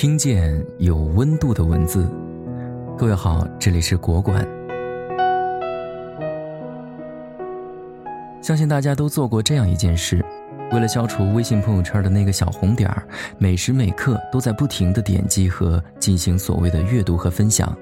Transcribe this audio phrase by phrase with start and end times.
[0.00, 2.10] 听见有温度的文字。
[2.96, 4.48] 各位好，这里是国馆。
[8.40, 10.24] 相信大家都做过这样一件事：
[10.72, 13.06] 为了消除微信朋友圈的那个小红点儿，
[13.36, 17.76] 每时每刻都在不停的点击和进行所谓的阅读和分享。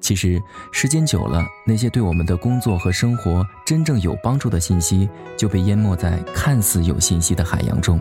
[0.00, 0.42] 其实
[0.72, 8.00] 时间久了，那些对我们的工作和生活真正有帮助的信息，就被淹没在看似有信息的海洋中。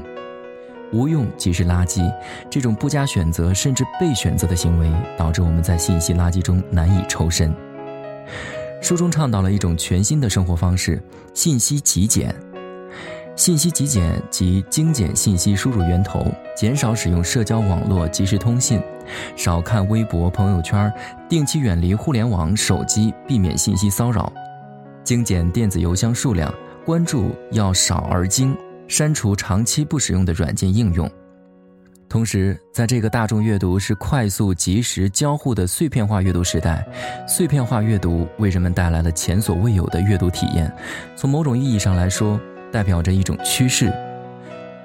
[0.92, 2.02] 无用即是垃圾，
[2.50, 7.54] 这种不加选择甚至被选择的行为，导致我们在信息垃圾中难以抽身。
[8.82, 11.02] 书中倡导了一种全新的生活方式——
[11.34, 12.36] 信息极简。
[13.36, 18.82] 信息极简即精简信息输入源头，减少使用社交网络即时通信，
[19.36, 20.92] 少看微博、朋友圈，
[21.30, 24.32] 定期远离互联网、手机，避免信息骚扰，
[25.04, 26.54] 精简电子邮箱数量，
[26.86, 28.56] 关注要少而精。
[28.92, 31.10] 删除长期不使用的软件应用，
[32.10, 36.86] 同时，在这个大众阅读是快速、及时、交互的碎片化阅读时代，
[37.26, 40.70] 碎片化阅读为人们带来了前所未有的阅读体验。
[41.16, 42.38] 从某种意义上来说，
[42.70, 43.86] 代表着一种趋势。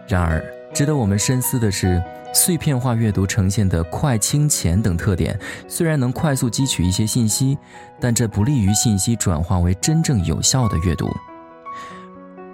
[0.07, 0.41] 然而，
[0.73, 2.01] 值得我们深思的是，
[2.33, 7.59] 碎片化阅读呈现的快、轻、浅等特点，虽然能快速汲取一些信息，
[8.01, 11.11] 但这不利于信息转化为真正有效的阅读。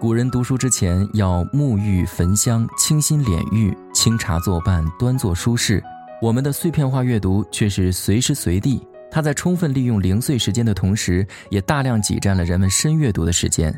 [0.03, 5.81] 古人读书之前要沐浴焚香，清新脸玉，清茶作伴，端坐舒适。
[6.21, 13.73] 我们的碎片化阅读却是随时随地，它在充分利用零碎时间的同时，也大量挤占了人们深阅读的时间。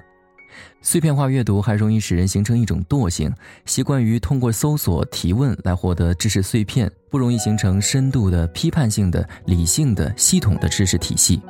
[0.80, 3.30] 碎片化阅读还容易使人形成一种惰性，
[3.66, 11.42] 习惯于通过搜索、提问来获得知识碎片，不容易形成深度的、批判性的、理性的、系统的知识体系。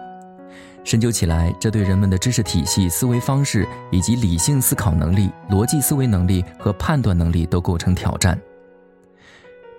[0.85, 8.39] 深究起来，这对人们的知识体系、思维方式以及理性思考能力、逻辑思维能力和判断能力都构成挑战。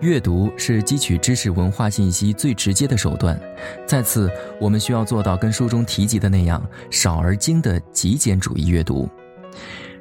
[0.02, 3.40] 阅读是汲取知识文化信息最直接的手段。
[3.86, 4.30] 再次，
[4.60, 9.08] 我们需要做到跟书中提及的那样，少而精的极简主义阅读。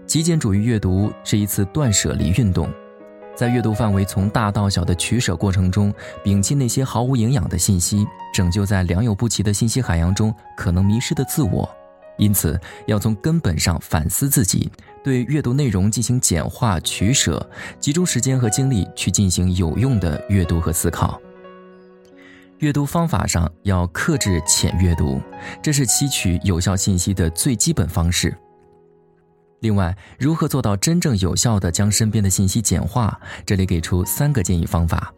[0.06, 2.68] 极简主义阅读是一次断舍离运动。
[3.34, 5.92] 在阅读范围从大到小的取舍过程中，
[6.24, 11.68] 摒弃那些毫无营养的信息，拯救在良莠不齐的信息海洋中可能迷失的自我。
[12.16, 14.70] 因此，要从根本上反思自己，
[15.02, 17.44] 对阅读内容进行简化取舍，
[17.80, 21.20] 集中时间和精力去进行有用的阅读和思考。
[22.58, 25.20] 阅读方法上要克制浅阅读，
[25.60, 28.32] 这是吸取有效信息的最基本方式。
[29.64, 33.18] 另外，如何做到真正有效的将身边的信息简化？
[33.46, 35.10] 这里给出三个建议方法。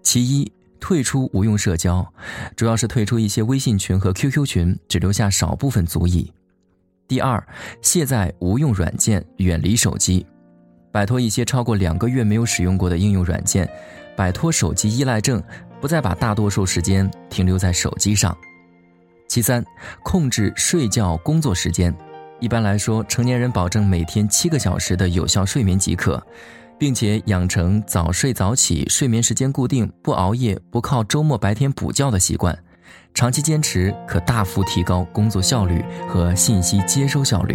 [0.00, 2.06] 其一，退出无用社交，
[2.54, 6.32] 主要是退出一些微信群和 QQ 群，只留下少部分足矣。
[7.08, 7.44] 第二，
[7.82, 10.24] 卸载无用软件，远离手机，
[10.92, 13.68] 摆脱一些超过两个月没有使用过的应用软件，
[14.16, 15.42] 摆脱手机依赖症，
[15.80, 18.38] 不再把大多数时间停留在手机上。
[19.26, 19.66] 其三，
[20.04, 21.92] 控制睡觉工作时间。
[22.40, 26.20] 一般来说，成年人保证每天七个小时的有效睡眠即可，
[26.78, 32.58] 并且养成早睡早起、睡眠时间固定、不熬夜、不靠周末白天补觉的习惯，
[33.12, 37.54] 长期坚持可大幅提高工作效率和信息接收效率。